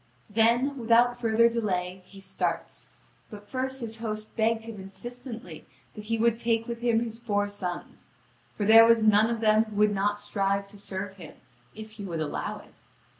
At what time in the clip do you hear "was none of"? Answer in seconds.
8.87-9.41